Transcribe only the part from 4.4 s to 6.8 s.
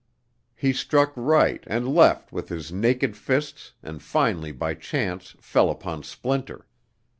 by chance fell upon Splinter.